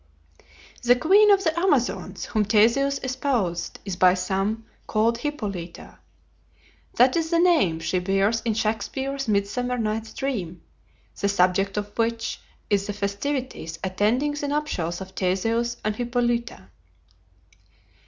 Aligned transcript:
The 0.81 0.95
queen 0.95 1.29
of 1.29 1.43
the 1.43 1.55
Amazons 1.59 2.25
whom 2.25 2.43
Theseus 2.43 2.99
espoused 3.03 3.77
is 3.85 3.95
by 3.97 4.15
some 4.15 4.65
called 4.87 5.19
Hippolyta. 5.19 5.99
That 6.95 7.15
is 7.15 7.29
the 7.29 7.37
name 7.37 7.79
she 7.79 7.99
bears 7.99 8.41
in 8.41 8.55
Shakspeare's 8.55 9.27
"Midsummer 9.27 9.77
Night's 9.77 10.11
Dream," 10.15 10.63
the 11.21 11.29
subject 11.29 11.77
of 11.77 11.95
which 11.99 12.39
is 12.71 12.87
the 12.87 12.93
festivities 12.93 13.77
attending 13.83 14.33
the 14.33 14.47
nuptials 14.47 15.01
of 15.01 15.11
Theseus 15.11 15.77
and 15.85 15.95
Hippolyta. 15.95 16.69